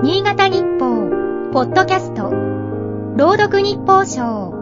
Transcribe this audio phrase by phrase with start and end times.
[0.00, 2.30] 新潟日報、ポッドキャスト、
[3.16, 4.52] 朗読日報賞。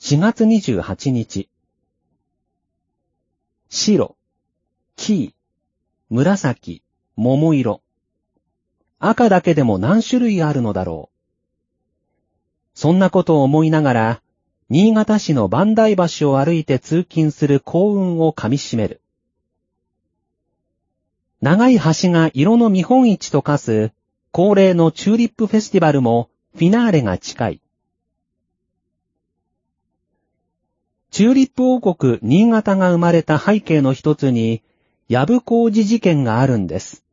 [0.00, 1.48] 4月28日。
[3.68, 4.16] 白、
[4.96, 5.34] 黄、
[6.10, 6.82] 紫、
[7.14, 7.82] 桃色。
[8.98, 11.18] 赤だけでも何種類あるのだろう。
[12.74, 14.22] そんなことを思いながら、
[14.70, 19.02] 新潟市の万代橋を歩いて通勤する幸運をかみしめる。
[21.44, 23.92] 長い橋が色の見本市と化す
[24.32, 27.60] 恒例のチューリップフェスティバルもフィナーレが近い。
[31.10, 34.62] チューリップ王国新潟が生まれた背景の一つに、
[35.10, 37.04] 藪工事事件があるんです。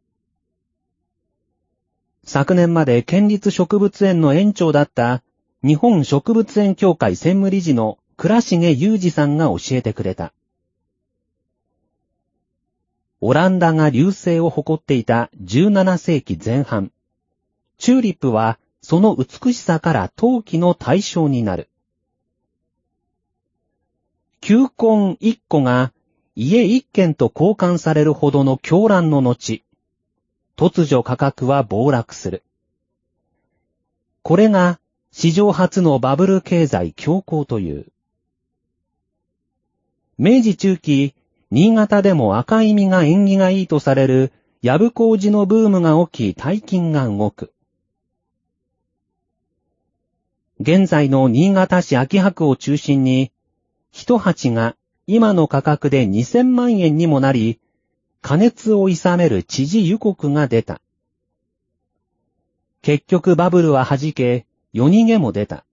[2.24, 5.24] 昨年まで県立植物園の園長だった
[5.62, 10.32] 日本植物園協会専務理事の倉重裕二さんが教えてくれた。
[13.24, 16.92] オランダが流星を誇っていた17世紀前半、
[17.78, 21.70] チューリップはその美しさから陶器の対象になる。
[24.40, 25.94] 球根一個が
[26.36, 29.64] 家一軒と交換されるほどの狂乱の後、
[30.58, 32.42] 突如価格は暴落する。
[34.24, 34.80] これが
[35.12, 37.86] 史上初のバブル経済強行という。
[40.18, 41.14] 明治中期、
[41.52, 47.52] 新潟でも赤い実が縁起がいいとされる藪工事のブームが起き大金が動く。
[50.62, 53.32] 現在の新潟市秋葉区を中心に、
[53.92, 57.60] 一鉢が今の価格で2000万円にもなり、
[58.22, 60.80] 加熱を諌める知事予告が出た。
[62.82, 65.66] 結局バブルは弾け、夜逃げも出た。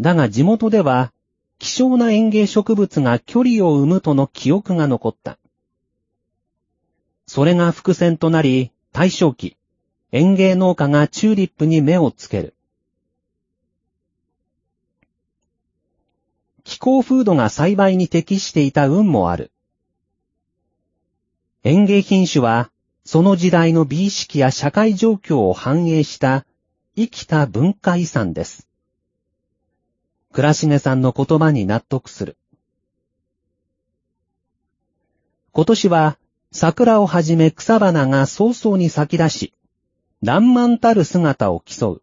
[0.00, 1.12] だが地元では、
[1.60, 5.38] 希少な園芸植物が距離を生むとの記憶が残った。
[7.26, 9.58] それが伏線となり、大正期、
[10.10, 12.54] 園芸農家がチューリップに目をつける。
[16.64, 19.52] 気候風土が栽培に適していた運もある。
[21.62, 22.70] 園芸品種は、
[23.04, 26.46] その時代の美意識や社会状況を反映した
[26.96, 28.69] 生きた文化遺産です。
[30.32, 32.36] 倉重さんの言葉に納得する。
[35.52, 36.18] 今年は
[36.52, 39.52] 桜をはじめ草花が早々に咲き出し、
[40.22, 42.02] 爛漫たる姿を競う。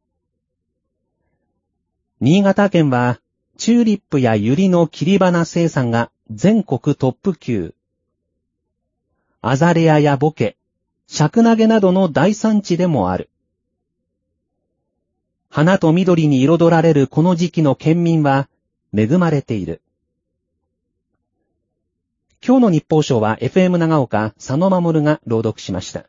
[2.20, 3.20] 新潟県は
[3.58, 7.76] チューリップやユリの切り花生産が全国トップ級。
[9.42, 10.58] アザレアやボケ、
[11.08, 13.30] シャクナゲなどの大産地でもある。
[15.58, 18.48] 花と緑に彩られるこの時期の県民は
[18.96, 19.82] 恵まれている。
[22.46, 26.06] 今日の日報賞は FM 長岡佐野守が朗読しました。